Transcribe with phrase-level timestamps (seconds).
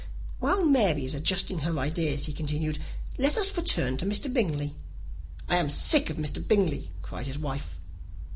[0.39, 2.79] "While Mary is adjusting her ideas," he continued,
[3.19, 4.33] "let us return to Mr.
[4.33, 4.73] Bingley."
[5.47, 6.39] "I am sick of Mr.
[6.41, 7.77] Bingley," cried his wife.